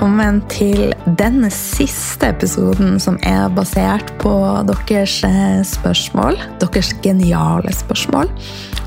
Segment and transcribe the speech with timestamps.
[0.00, 4.30] velkommen til den siste episoden som er basert på
[4.64, 6.38] deres eh, spørsmål.
[6.62, 8.30] Deres geniale spørsmål.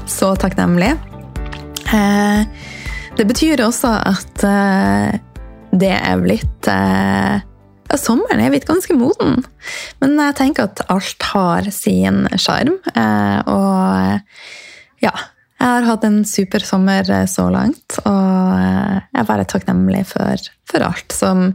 [0.10, 0.96] Så takknemlig.
[1.94, 2.42] Eh,
[3.20, 5.20] det betyr også at eh,
[5.70, 7.44] det er blitt ja,
[7.94, 9.46] Sommeren er blitt ganske moden.
[10.02, 12.80] Men jeg tenker at alt har sin sjarm.
[13.54, 15.14] Og ja
[15.64, 20.02] jeg har hatt en super sommer eh, så langt, og eh, jeg er bare takknemlig
[20.10, 21.46] for, for alt som,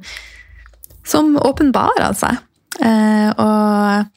[1.04, 2.40] som åpenbarer seg.
[2.80, 4.14] Eh, og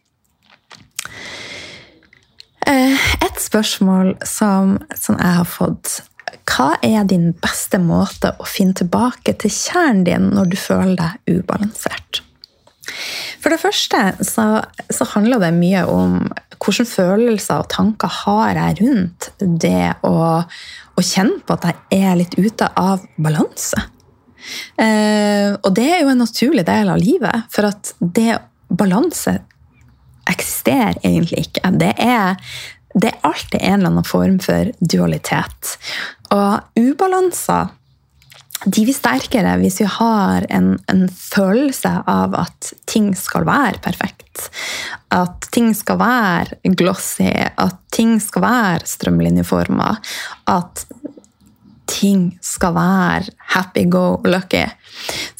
[2.71, 5.97] et spørsmål som, som, jeg har fått
[6.47, 11.41] Hva er din beste måte å finne tilbake til kjernen din når du føler deg
[11.41, 12.21] ubalansert?
[13.41, 14.45] For det første så,
[14.93, 16.29] så handler det mye om
[16.61, 22.19] hvilke følelser og tanker har jeg rundt det å, å kjenne på at jeg er
[22.19, 23.81] litt ute av balanse?
[24.81, 28.37] Eh, og det er jo en naturlig del av livet, for at det
[28.69, 29.39] balanse
[30.29, 31.73] eksisterer egentlig ikke.
[31.81, 32.37] Det er,
[32.93, 35.75] det er alltid en eller annen form for dualitet.
[36.31, 37.73] Og ubalanser
[38.65, 44.49] de blir sterkere hvis vi har en, en, følelse av at ting skal være perfekt.
[45.13, 49.95] At ting skal være glossy, at ting skal være strømlinjeforma.
[50.51, 50.85] At
[51.91, 54.67] ting skal være happy go lucky.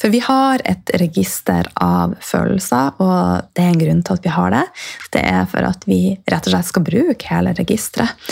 [0.02, 4.32] For vi har et register av følelser, og det er en grunn til at vi
[4.34, 4.62] har det.
[5.14, 8.24] Det er for at vi rett og slett skal bruke hele registeret.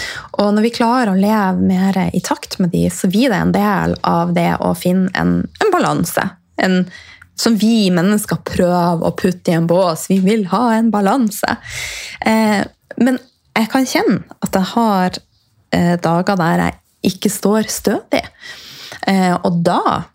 [0.42, 3.54] Og når vi klarer å leve mer i takt med de, så blir det en
[3.54, 6.26] del av det å finne en, en balanse.
[6.58, 6.82] En,
[7.38, 10.08] som vi mennesker prøver å putte i en bås.
[10.10, 11.54] Vi vil ha en balanse.
[12.26, 12.60] Eh,
[12.98, 13.22] men
[13.54, 15.22] jeg kan kjenne at jeg har
[15.70, 18.26] eh, dager der jeg ikke står stødig.
[19.06, 20.10] Eh, og da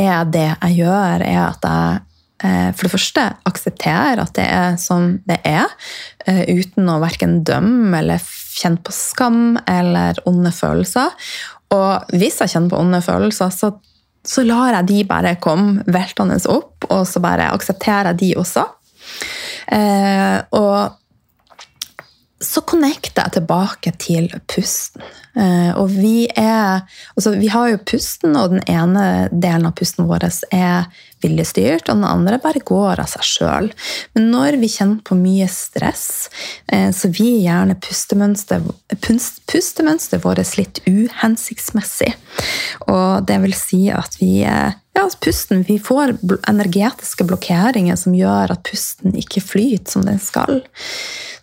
[0.00, 2.02] er det jeg gjør, er at jeg
[2.44, 5.70] eh, for det første aksepterer at det er som det er,
[6.26, 8.22] eh, uten å verken dømme eller
[8.54, 11.14] kjenne på skam eller onde følelser.
[11.74, 13.72] Og hvis jeg kjenner på onde følelser, så,
[14.24, 18.66] så lar jeg de bare komme veltende opp, og så bare aksepterer jeg de også.
[19.74, 21.00] Eh, og
[22.44, 25.02] så connecter jeg tilbake til pusten.
[25.34, 26.84] Eh, og vi er
[27.16, 30.86] Altså, vi har jo pusten, og den ene delen av pusten vår er
[31.24, 33.70] viljestyrt, og den andre bare går av seg sjøl.
[34.14, 36.28] Men når vi kjenner på mye stress,
[36.68, 38.70] eh, så vil gjerne pustemønsteret
[39.50, 42.12] pustemønster vårt litt uhensiktsmessig.
[42.90, 44.44] Og det vil si at vi
[44.94, 46.14] ja, altså pusten, vi får
[46.50, 50.62] energetiske blokkeringer som gjør at pusten ikke flyter som den skal.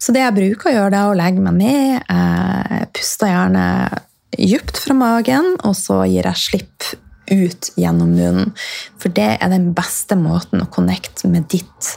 [0.01, 2.07] Så det jeg bruker å gjøre, det er å legge meg ned.
[2.07, 3.65] Jeg puster gjerne
[4.37, 6.93] dypt fra magen, og så gir jeg slipp
[7.31, 8.53] ut gjennom munnen.
[9.01, 11.91] For det er den beste måten å connecte med ditt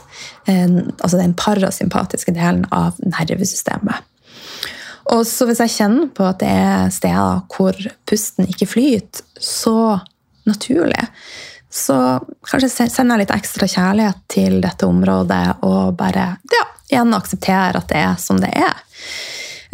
[0.49, 4.11] eh, Altså den parasympatiske delen av nervesystemet.
[5.13, 7.77] Og så hvis jeg kjenner på at det er steder hvor
[8.09, 9.99] pusten ikke flyter så
[10.49, 11.03] naturlig,
[11.69, 11.95] så
[12.47, 17.89] kanskje sender jeg litt ekstra kjærlighet til dette området og bare ja, igjen aksepterer at
[17.91, 18.79] det er som det er.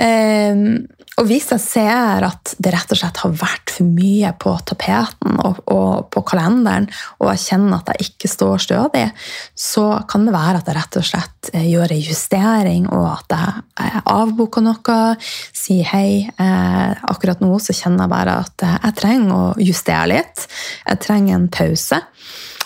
[0.01, 0.87] Um,
[1.19, 5.35] og hvis jeg ser at det rett og slett har vært for mye på tapeten
[5.43, 6.87] og, og, på kalenderen,
[7.19, 9.03] og jeg kjenner at jeg ikke står stødig,
[9.53, 13.35] så kan det være at jeg rett og slett eh, gjør en justering, og at
[13.35, 14.99] jeg avboker noe.
[15.61, 16.23] Sier hei.
[16.31, 20.47] Eh, akkurat nå så kjenner jeg bare at jeg trenger å justere litt.
[20.87, 22.01] Jeg trenger en pause.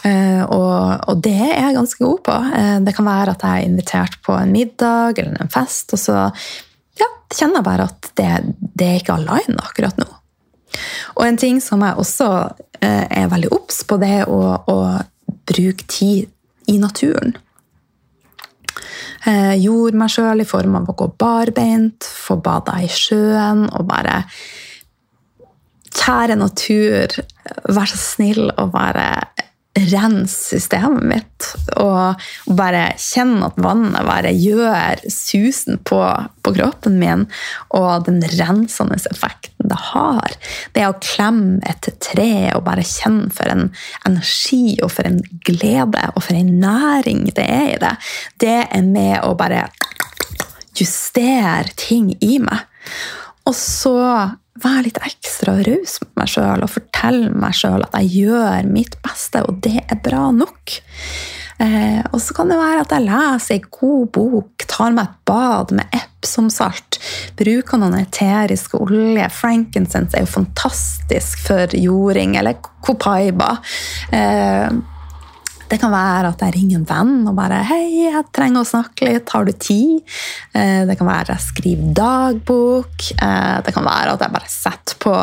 [0.05, 2.38] Eh, og, og, det er jeg ganske god på.
[2.61, 6.02] Eh, det kan være at jeg er invitert på en middag eller en fest, og
[6.02, 6.29] så
[7.33, 8.29] kjenner bare at det,
[8.75, 10.07] det er ikke align akkurat nå.
[11.16, 12.29] Og en ting som jeg også
[12.81, 14.41] eh, er veldig obs på, det er å,
[14.72, 14.77] å,
[15.45, 16.31] bruke tid
[16.73, 17.35] i naturen.
[19.29, 23.89] Eh, gjorde meg sjøl i form av å gå barbeint, få bada i sjøen og
[23.89, 24.23] bare
[25.95, 27.13] Kjære natur,
[27.72, 29.05] vær så snill og bare
[29.75, 32.22] rense systemet mitt og
[32.55, 35.99] bare kjenne at vannet bare gjør susen på,
[36.45, 37.25] på, kroppen min,
[37.75, 40.37] og den rensende effekten det har.
[40.75, 43.67] Det å klemme et tre og bare kjenne for en
[44.07, 47.93] energi og for en glede og for en næring det er i det,
[48.43, 49.67] det er med å bare
[50.75, 52.63] justere ting i meg.
[53.45, 53.99] Og så
[54.63, 58.99] være litt ekstra raus med meg sjøl og fortelle meg sjøl at jeg gjør mitt
[59.03, 60.78] beste, og det er bra nok.
[61.59, 65.22] Eh, og så kan det være at jeg leser ei god bok, tar meg et
[65.28, 66.99] bad med Epsom-salt,
[67.40, 69.29] bruker noen eteriske olje.
[69.31, 73.55] Frankincense er jo fantastisk for jording, eller copaiba.
[74.16, 74.67] Eh,
[75.70, 79.08] det kan være at jeg ringer en venn og bare 'Hei, jeg trenger å snakke
[79.09, 79.29] litt.
[79.29, 80.03] Har du tid?'
[80.53, 83.12] Eh, det kan være at jeg skriver dagbok.
[83.22, 85.16] Eh, det kan være at jeg bare setter på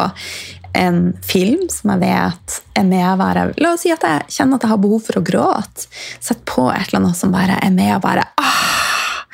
[0.74, 4.56] en film som jeg vet er med å være La oss si at jeg kjenner
[4.56, 5.86] at jeg har behov for å gråte.
[6.20, 9.24] Sett på et eller annet som bare er med å bare ah!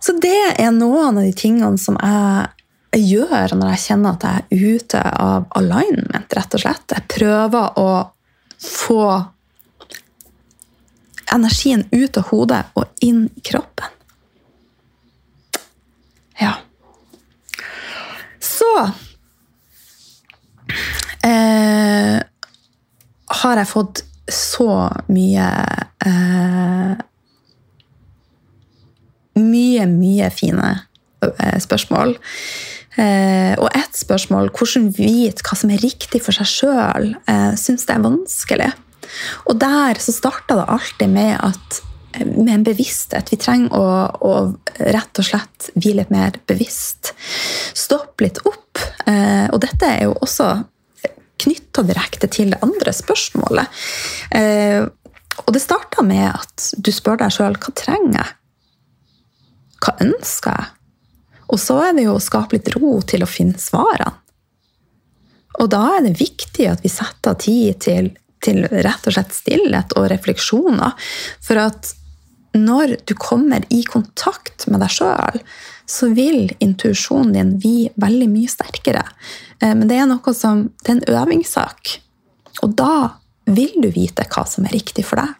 [0.00, 4.42] Så det er noen av de tingene som jeg gjør når jeg kjenner at jeg
[4.44, 6.92] er ute av alignment, rett og slett.
[6.92, 7.88] Jeg prøver å
[8.60, 9.33] få
[11.34, 13.90] energien ut av hodet og inn i kroppen.
[16.40, 16.56] Ja.
[18.42, 18.70] Så
[21.24, 22.18] eh,
[23.40, 24.70] har jeg fått så
[25.12, 25.48] mye
[26.06, 26.94] eh,
[29.34, 30.68] Mye, mye fine
[31.26, 32.12] eh, spørsmål.
[32.94, 37.88] Eh, og ett spørsmål, hvordan vite hva som er riktig for seg sjøl, eh, syns
[37.88, 38.68] det er vanskelig.
[39.48, 41.82] Og der så starta det alltid med at
[42.24, 43.32] med en bevissthet.
[43.32, 43.86] Vi trenger å,
[44.22, 44.34] å,
[44.78, 47.10] rett og slett bli litt mer bevisst.
[47.74, 48.78] Stoppe litt opp.
[49.10, 50.52] Eh, og dette er jo også
[51.42, 53.82] knytta direkte til det andre spørsmålet.
[54.38, 54.86] Eh,
[55.42, 58.34] og det starta med at du spør deg sjøl hva trenger jeg?
[59.82, 60.70] Hva ønsker jeg?
[61.52, 64.20] Og så er det jo å skape litt ro til å finne svarene.
[65.62, 68.08] Og da er det viktig at vi setter av tid til,
[68.44, 70.94] til rett og slett stillhet og refleksjoner.
[71.44, 71.94] For at
[72.54, 75.40] når du kommer i kontakt med deg sjøl,
[75.90, 79.02] så vil intuisjonen din bli veldig mye sterkere.
[79.60, 81.96] Eh, men det er noe som, det er en øvingssak.
[82.62, 85.34] Og da vil du vite hva som er riktig for deg.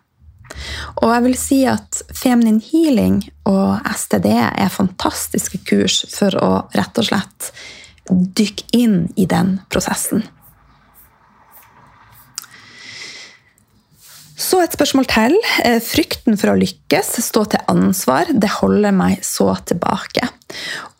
[1.03, 7.01] Og jeg vil si at Feminine Healing og STD er fantastiske kurs for å rett
[7.01, 7.51] og slett
[8.11, 10.27] dykke inn i den prosessen.
[14.35, 15.37] Så et spørsmål til.
[15.63, 20.27] Eh, frykten for å lykkes, stå til ansvar, det holder meg så tilbake.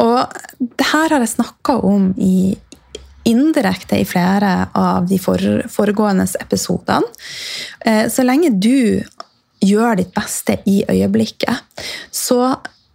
[0.03, 2.55] Og det her har jeg snakka om i,
[3.27, 7.11] indirekte i flere av de foregående episodene.
[7.85, 9.03] Eh, så lenge du
[9.65, 11.83] gjør ditt beste i øyeblikket,
[12.13, 12.55] så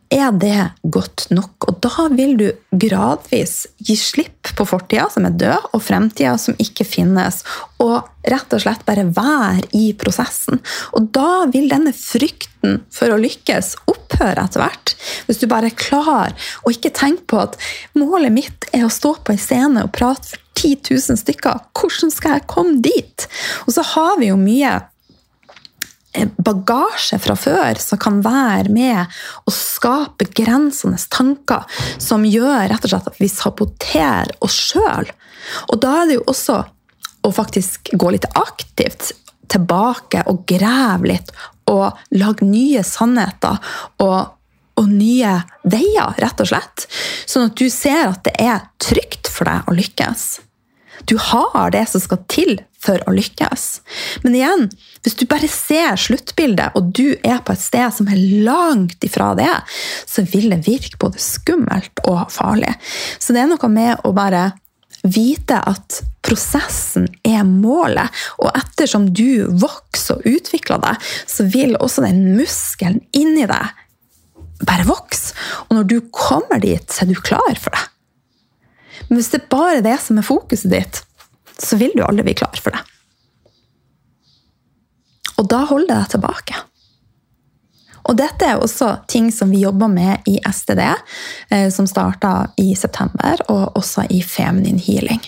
[0.10, 1.68] er det godt nok.
[1.70, 2.48] Og da vil du
[2.82, 7.44] gradvis gi slipp på fortida, som er død, og fremtida, som ikke finnes.
[7.84, 10.62] Og rett og slett bare være i prosessen.
[10.98, 14.96] Og da vil denne frykten for å lykkes opphøre etter hvert.
[15.30, 16.36] Hvis du bare er klar,
[16.66, 17.58] og ikke tenker på at
[17.98, 21.62] målet mitt er å stå på en scene og prate for 10 000 stykker.
[21.78, 23.30] Hvordan skal jeg komme dit?
[23.68, 24.74] Og så har vi jo mye
[26.38, 31.68] bagasje fra før som kan være med å skape grensende tanker
[32.02, 35.12] som gjør rett og slett at vi saboterer oss sjøl.
[35.70, 36.58] Og da er det jo også
[37.26, 39.12] å faktisk gå litt aktivt
[39.50, 41.32] tilbake og grave litt
[41.70, 43.58] og lage nye sannheter
[44.02, 44.34] og,
[44.80, 45.36] og nye
[45.69, 46.88] veier, rett og slett.
[47.30, 50.28] Sånn at du ser at det er trygt for deg å lykkes.
[51.06, 53.66] Du har det som skal til for å lykkes.
[54.24, 54.69] Men igjen,
[55.04, 59.33] hvis du bare ser sluttbildet, og du er på et sted som er langt ifra
[59.40, 59.52] det,
[60.07, 62.71] så vil det virke både skummelt og farlig.
[63.19, 64.50] Så det er noe med å bare
[65.04, 68.12] vite at prosessen er målet.
[68.44, 73.86] Og ettersom du vokser og utvikler deg, så vil også den muskelen inni deg
[74.68, 75.36] bare vokse.
[75.68, 77.86] Og når du kommer dit, så er du klar for det.
[79.07, 81.00] Men hvis det er bare det som er fokuset ditt,
[81.61, 82.81] så vil du aldri bli klar for det.
[85.39, 86.66] Og da holder det deg tilbake.
[88.09, 90.81] Og dette er også ting som vi jobber med i STD,
[91.51, 95.21] eh, som starta i september, og også i Feminine Healing.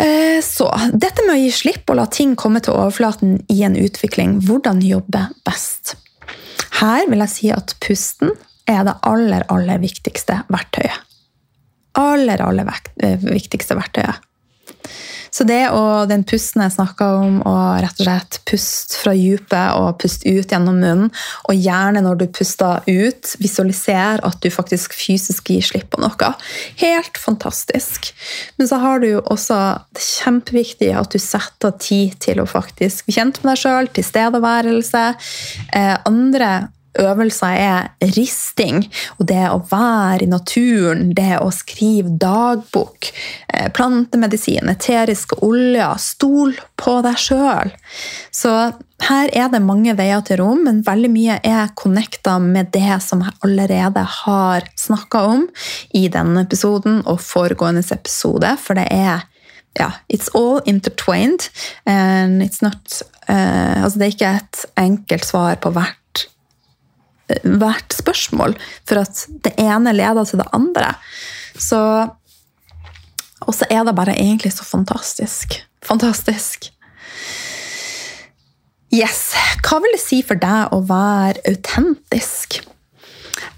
[0.00, 3.76] Eh, så dette med å gi slipp og la ting komme til overflaten i en
[3.76, 5.96] utvikling, hvordan jobbe best?
[6.80, 8.32] Her vil jeg si at pusten
[8.72, 11.06] er det aller, aller viktigste verktøyet.
[12.00, 12.68] Aller, aller
[13.02, 14.26] eh, viktigste verktøyet.
[15.30, 19.78] Så det og den pusten jeg snakka om, og rett og slett pust fra dypet
[19.78, 21.12] og pust ut gjennom munnen,
[21.46, 26.32] og gjerne når du puster ut, visualiser at du faktisk fysisk gir slipp på noe.
[26.82, 28.10] Helt fantastisk.
[28.58, 29.60] Men så har du jo også
[29.94, 35.06] det kjempeviktige at du setter tid til å faktisk bli kjent med deg sjøl, tilstedeværelse.
[35.78, 36.50] Eh, andre
[36.98, 38.82] øvelser er risting,
[39.18, 43.10] og det å være i naturen, det å skrive dagbok,
[43.54, 45.98] eh, plantemedisin, eteriske oljer.
[45.98, 47.70] Stol på deg sjøl.
[48.32, 48.74] Så
[49.08, 53.22] her er det mange veier til rom, men veldig mye er connecta med det som
[53.22, 55.48] jeg allerede har snakka om
[55.94, 59.26] i denne episoden og foregående episode, for det er
[59.78, 61.48] ja, it's all intertwined.
[61.86, 65.99] And it's not uh, altså Det er ikke et enkelt svar på hvert
[67.44, 68.56] hvert spørsmål,
[68.88, 70.94] for at det ene leder til det andre.
[71.58, 71.80] Så
[73.40, 75.54] Og så er det bare egentlig så fantastisk.
[75.82, 76.68] Fantastisk.
[78.92, 79.32] Yes.
[79.64, 82.60] Hva vil det si for deg å være autentisk?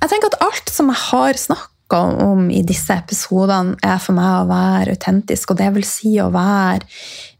[0.03, 4.43] Jeg tenker at alt som jeg har snakka om i disse episodene, er for meg
[4.43, 5.51] å være autentisk.
[5.51, 6.87] Og det vil si å være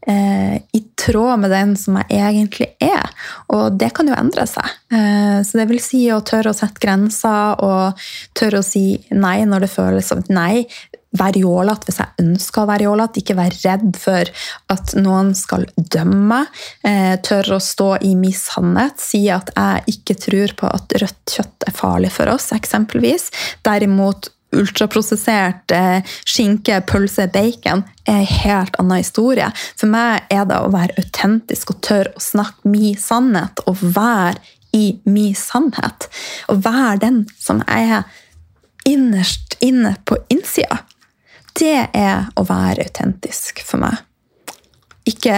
[0.07, 3.11] i tråd med den som jeg egentlig er.
[3.53, 4.67] Og det kan jo endre seg.
[4.93, 8.03] Eh, så det vil si å tørre å sette grenser og
[8.37, 10.65] tørre å si nei når det føles som nei.
[11.13, 13.21] Være jålete hvis jeg ønsker å være jålete.
[13.21, 14.31] Ikke være redd for
[14.73, 16.41] at noen skal dømme.
[16.81, 18.97] Eh, tørre å stå i min sannhet.
[19.01, 23.29] Si at jeg ikke tror på at rødt kjøtt er farlig for oss, eksempelvis.
[23.65, 29.49] Derimot ultraprosessert eh, skinke, pølse, bacon er en helt annen historie.
[29.79, 34.39] For meg er det å være autentisk og tørre å snakke min sannhet og være
[34.73, 36.09] i min sannhet.
[36.51, 38.07] Og være den som jeg er
[38.89, 40.81] innerst inne på innsida.
[41.53, 43.99] Det er å være autentisk for meg.
[45.07, 45.37] Ikke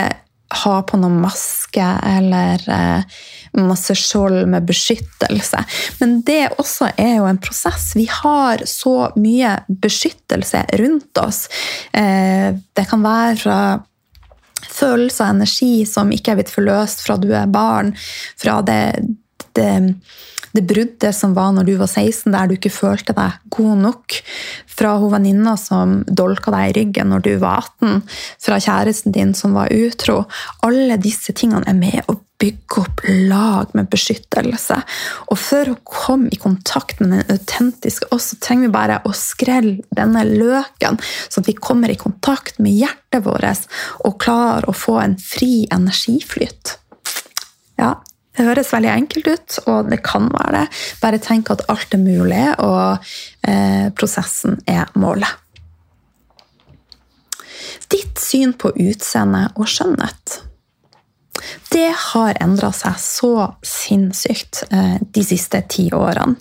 [0.53, 3.17] ha på noen maske eller eh,
[3.57, 5.63] masse skjold med beskyttelse.
[5.99, 7.93] Men det også er jo en prosess.
[7.97, 11.45] Vi har så mye beskyttelse rundt oss.
[11.93, 13.59] Eh, det kan være
[14.75, 17.93] følelser og energi som ikke er blitt forløst fra du er barn,
[18.39, 18.81] fra det,
[19.55, 19.69] det
[20.55, 24.19] det bruddet som var når du var 16, der du ikke følte deg god nok.
[24.75, 28.05] Fra hun venninna som dolka deg i ryggen når du var 18.
[28.45, 30.21] Fra kjæresten din som var utro.
[30.65, 34.79] Alle disse tingene er med å bygge opp lag med beskyttelse.
[35.31, 39.11] Og for å komme i kontakt med den autentiske oss, så trenger vi bare å
[39.15, 43.67] skrelle denne løken, sånn at vi kommer i kontakt med hjertet vårt
[44.07, 46.77] og klarer å få en fri energiflyt.
[47.79, 47.97] Ja,
[48.35, 50.65] det høres veldig enkelt ut, og det kan være det.
[51.01, 53.05] Bare tenk at alt er mulig, og
[53.47, 55.31] eh, prosessen er målet.
[57.91, 60.41] Ditt syn på utseende og skjønnhet
[61.75, 63.33] det har endra seg så
[63.65, 66.37] sinnssykt eh, de siste ti årene.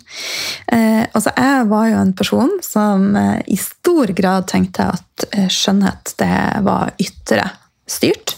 [0.67, 6.15] Eh, altså, jeg var jo en person som eh, i stor grad tenkte at skjønnhet
[6.21, 7.49] det var ytre
[7.87, 8.35] styrt.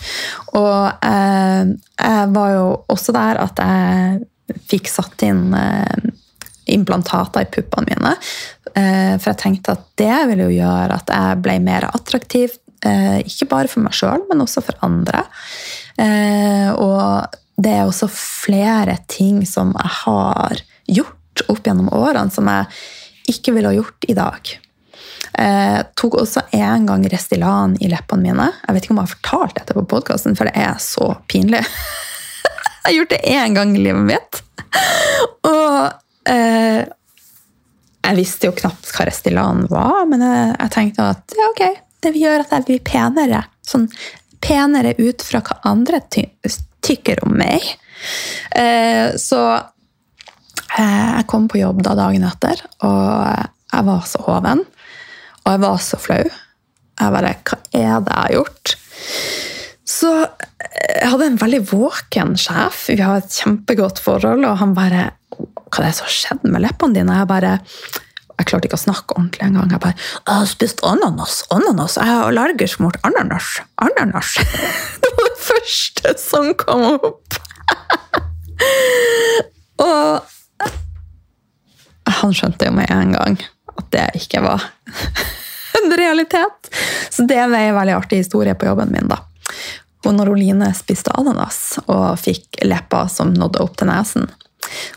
[0.59, 6.13] Og eh, jeg var jo også der at jeg fikk satt inn eh,
[6.77, 8.15] implantater i puppene mine.
[8.75, 12.57] Eh, for jeg tenkte at det ville jo gjøre at jeg ble mer attraktiv.
[12.87, 15.25] Eh, ikke bare for meg sjøl, men også for andre.
[16.03, 20.63] Eh, og det er også flere ting som jeg har
[20.99, 22.69] gjort opp gjennom årene, som jeg
[23.33, 24.57] ikke ville ha gjort i dag.
[25.37, 28.49] Jeg eh, tok også en gang Restylan i leppene mine.
[28.65, 31.63] Jeg vet ikke om jeg har fortalt dette på podkasten, for det er så pinlig.
[32.47, 34.43] jeg har gjort det én gang i livet mitt.
[35.47, 36.85] Og eh,
[38.07, 41.65] jeg visste jo knapt hva Restylan var, men jeg, tenkte at ja, ok,
[42.05, 43.43] det vil gjøre at jeg blir penere.
[43.67, 43.89] Sånn
[44.47, 46.29] penere ut fra hva andre ty
[46.87, 47.65] tykker om meg.
[48.55, 49.41] Eh, så
[50.77, 54.63] jeg kom på jobb da dagen etter, og jeg var så hoven.
[55.47, 56.25] Og jeg var så flau.
[56.97, 58.73] Jeg bare Hva er det jeg har gjort?
[59.87, 62.89] Så eh, jeg hadde en veldig våken sjef.
[62.91, 66.65] Vi har et kjempegodt forhold, og han bare Hva er det som har skjedd med
[66.65, 67.21] leppene dine?
[67.21, 67.55] Jeg bare
[68.37, 69.71] jeg klarte ikke å snakke ordentlig engang.
[69.73, 71.45] Jeg bare 'Jeg har spist ananas.
[71.51, 71.97] Ananas.
[71.97, 73.61] Jeg er allergisk mot ananas.
[73.81, 74.37] Ananas.'
[75.03, 77.35] Det var det første som kom opp.
[79.87, 80.21] Og
[82.21, 83.41] han skjønte jo med en gang
[83.77, 84.65] at det ikke var
[85.81, 86.71] en realitet.
[87.11, 89.09] Så det var en veldig artig historie på jobben min.
[89.11, 89.21] da.
[90.07, 94.29] Og når Oline spiste ananas og fikk lepper som nådde opp til nesen.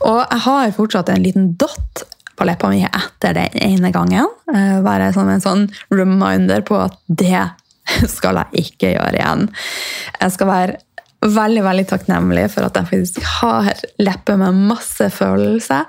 [0.05, 2.03] Og jeg har fortsatt en liten dott
[2.39, 4.29] på leppa mi etter den ene gangen.
[4.48, 7.48] Være bare som en sånn reminder på at det
[8.15, 9.50] skal jeg ikke gjøre igjen.
[10.19, 10.77] Jeg skal være
[11.19, 15.83] veldig veldig takknemlig for at jeg faktisk har lepper med masse følelser,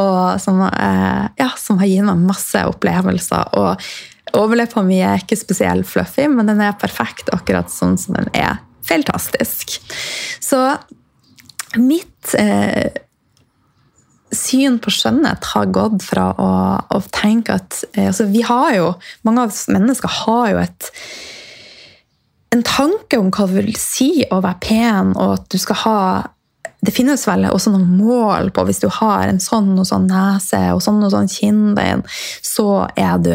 [0.00, 3.54] og som, eh, ja, som har gitt meg masse opplevelser.
[3.54, 3.80] og
[4.34, 8.58] Overleppa mi er ikke spesielt fluffy, men den er perfekt akkurat sånn som den er.
[8.84, 9.78] Fantastisk.
[10.42, 10.60] Så
[11.76, 12.90] mitt eh,
[14.34, 16.50] Syn på skjønnhet har gått fra å,
[16.90, 18.88] å tenke at eh, altså vi har jo,
[19.22, 20.90] Mange av oss mennesker har jo et
[22.54, 25.98] en tanke om hva det vil si å være pen, og at du skal ha
[26.84, 30.60] det finnes vel også noen mål på hvis du har en sånn og sånn nese
[30.74, 32.04] og sånn og sånn kinnbein,
[32.44, 33.34] så er du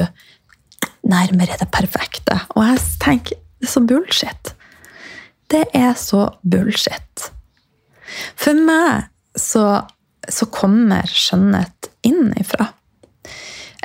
[1.10, 2.38] nærmere det perfekte.
[2.56, 4.52] Og jeg tenker det er så bullshit.
[5.50, 7.30] Det er så bullshit.
[8.40, 9.82] For meg så,
[10.30, 12.70] så kommer skjønnhet innifra.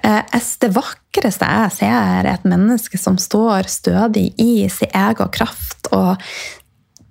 [0.04, 5.88] Eh, det vakreste jeg ser, er et menneske som står stødig i sin egen kraft
[5.94, 6.20] og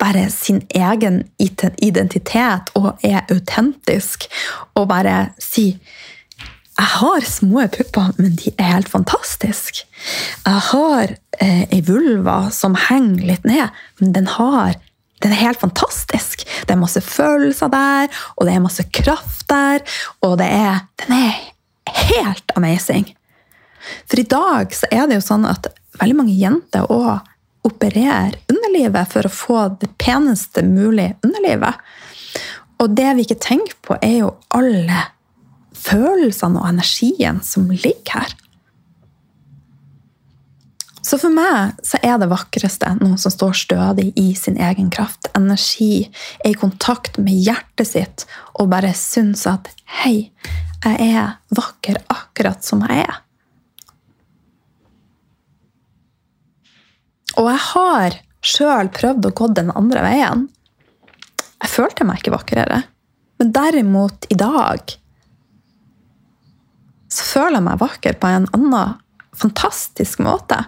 [0.01, 4.27] bare sin egen identitet og er autentisk.
[4.75, 5.73] Og bare si
[6.73, 9.85] jeg har små pupper, men de er helt fantastiske.
[10.41, 13.69] Jeg har eh, vulva som henger litt ned,
[14.01, 14.79] men den, har,
[15.21, 16.41] den er helt fantastisk.
[16.65, 19.85] Det er masse følelser der, og det er masse kraft der,
[20.25, 21.37] og er, den er
[22.09, 23.05] helt amazing.
[24.09, 25.69] For i dag så er det jo sånn at
[26.01, 27.21] veldig mange jenter òg
[27.67, 28.33] opererer
[28.73, 31.75] underlivet for å få det peneste mulig underlivet.
[32.81, 35.09] Og det vi ikke tenker på, er jo alle
[35.73, 38.33] følelsene og energien som ligger her.
[41.03, 45.27] Så for meg så er det vakreste noen som står stødig i sin egen kraft.
[45.35, 46.07] Energi,
[46.39, 48.25] er i kontakt med hjertet sitt
[48.55, 50.31] og bare syns at 'hei,
[50.83, 53.19] jeg er vakker akkurat som jeg er'.
[57.37, 60.47] Og jeg har sjøl prøvd å gå den andre veien.
[61.63, 62.81] Jeg følte meg ikke vakrere.
[63.39, 64.97] Men derimot, i dag
[67.13, 68.99] så føler jeg meg vakker på en annen
[69.37, 70.63] fantastisk måte.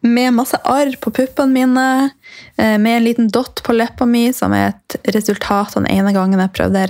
[0.00, 2.10] Med masse arr på puppene mine,
[2.56, 6.14] eh, med en liten dott på leppa mi, som er et resultat av den ene
[6.14, 6.86] gangen jeg prøvde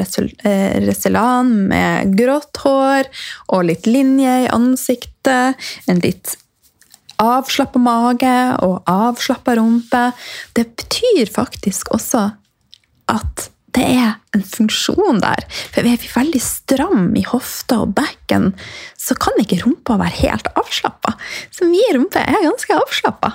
[0.84, 3.08] Reselan eh, med grått hår
[3.48, 5.70] og litt linje i ansiktet.
[5.88, 6.36] En litt
[7.22, 10.08] avslappa mage og avslappa rumpe.
[10.56, 12.28] Det betyr faktisk også
[13.08, 15.44] at det er en funksjon der.
[15.74, 18.52] For er vi veldig stram i hofta og bekken,
[18.96, 21.14] så kan ikke rumpa være helt avslappa.
[21.54, 23.34] Så mye rumpe er ganske avslappa.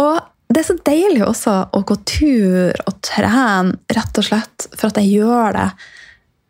[0.00, 0.20] Og
[0.52, 5.00] det er så deilig også å gå tur og trene rett og slett for at
[5.00, 5.68] jeg gjør det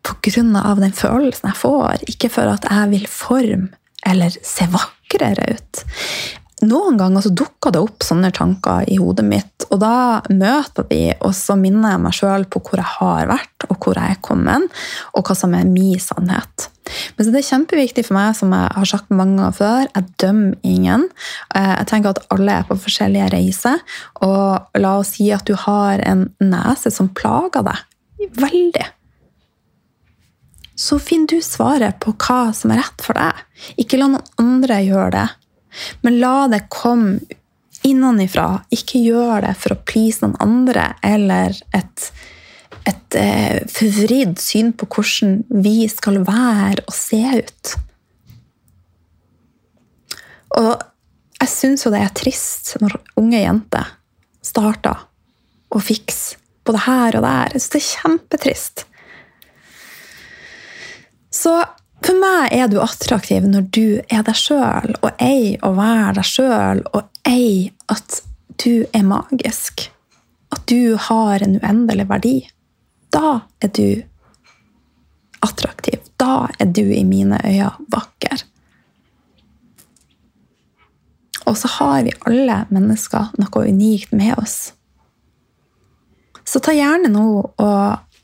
[0.03, 0.75] pga.
[0.79, 3.69] den følelsen jeg får, ikke for at jeg vil forme
[4.03, 5.83] eller se vakrere ut
[6.67, 9.95] noen ganger så dukker det opp sånne tanker i hodet mitt, og da
[10.29, 13.99] møter de, og så minner jeg meg sjøl på hvor jeg har vært, og hvor
[13.99, 16.69] jeg er kommet, og hva som er min sannhet.
[17.17, 20.67] Men det er kjempeviktig for meg, som jeg har sagt mange ganger før, jeg dømmer
[20.67, 21.07] ingen.
[21.55, 23.79] Eh, jeg tenker at alle er på forskjellige reiser,
[24.25, 27.87] og la oss si at du har en nese som plager deg
[28.39, 28.91] veldig
[30.75, 33.39] så finner du svaret på hva som er rett for deg.
[33.79, 35.27] Ikke la noen andre gjøre det.
[36.05, 37.19] Men la det komme
[37.83, 38.63] innenfra.
[38.73, 42.05] Ikke gjør det for å please noen andre eller et,
[42.89, 47.73] et eh, forvridd syn på hvordan vi skal være og se ut.
[50.53, 50.71] Og
[51.41, 53.93] jeg syns jo det er trist når unge jenter
[54.43, 55.07] starter
[55.73, 57.55] å fikse både her og der.
[57.55, 58.85] Jeg syns det er kjempetrist.
[61.33, 61.55] Så
[62.03, 66.27] for meg er du attraktiv når du er deg sjøl, og eier å være deg
[66.27, 68.21] sjøl, og eier at
[68.63, 69.87] du er magisk.
[70.53, 72.37] At du har en uendelig verdi.
[73.13, 74.03] Da er du
[75.43, 76.03] attraktiv.
[76.19, 78.43] Da er du i mine øyne vakker.
[81.49, 84.73] Og så har vi alle mennesker noe unikt med oss.
[86.47, 88.21] Så ta gjerne nå og,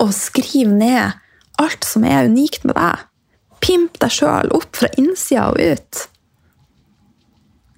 [0.00, 1.18] og skriv ned
[1.62, 3.06] alt som er unikt med deg.
[3.62, 6.02] Pimp deg sjøl opp fra innsida og ut.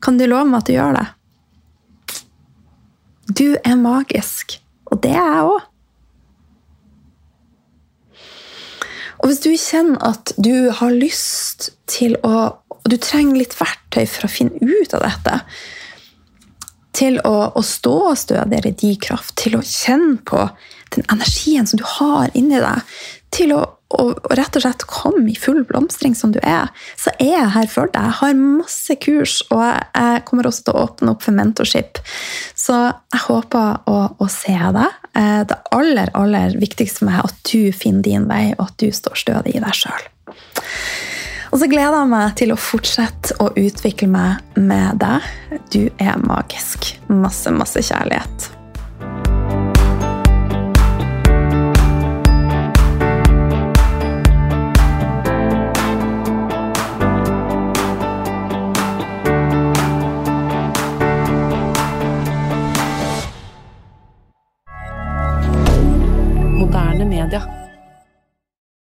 [0.04, 1.06] Kan du love meg at du gjør det?
[3.24, 4.58] Du er magisk,
[4.92, 5.70] og det er jeg òg.
[9.24, 14.02] Og hvis du kjenner at du har lyst til å Og du trenger litt verktøy
[14.04, 15.38] for å finne ut av dette,
[16.92, 20.42] til å, å stå stødigere i din kraft, til å kjenne på
[20.92, 22.92] den energien som du har inni deg,
[23.32, 23.62] til å,
[24.00, 27.70] å, rett og slett kom i full blomstring som du er, så er jeg her
[27.70, 28.10] for deg.
[28.10, 32.00] Jeg har masse kurs, og jeg kommer også til å åpne opp for mentorship.
[32.58, 35.00] Så jeg håper å, å se deg.
[35.14, 38.78] Eh, det aller, aller viktigste for meg er at du finner din vei, og at
[38.82, 40.10] du står stødig i deg sjøl.
[41.54, 45.30] Og så gleder jeg meg til å fortsette å utvikle meg med deg.
[45.70, 46.96] Du er magisk.
[47.06, 48.53] Masse, masse kjærlighet.